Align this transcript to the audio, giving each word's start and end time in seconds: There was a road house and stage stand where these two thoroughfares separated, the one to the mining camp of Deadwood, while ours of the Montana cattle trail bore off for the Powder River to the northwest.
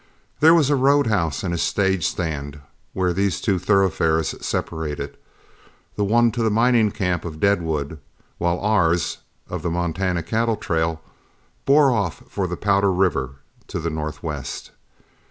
There 0.39 0.55
was 0.55 0.71
a 0.71 0.75
road 0.75 1.05
house 1.05 1.43
and 1.43 1.59
stage 1.59 2.07
stand 2.07 2.59
where 2.93 3.13
these 3.13 3.39
two 3.39 3.59
thoroughfares 3.59 4.33
separated, 4.43 5.15
the 5.95 6.03
one 6.03 6.31
to 6.31 6.41
the 6.41 6.49
mining 6.49 6.89
camp 6.89 7.23
of 7.23 7.39
Deadwood, 7.39 7.99
while 8.39 8.57
ours 8.61 9.19
of 9.47 9.61
the 9.61 9.69
Montana 9.69 10.23
cattle 10.23 10.57
trail 10.57 11.03
bore 11.65 11.91
off 11.91 12.23
for 12.27 12.47
the 12.47 12.57
Powder 12.57 12.91
River 12.91 13.41
to 13.67 13.79
the 13.79 13.91
northwest. 13.91 14.71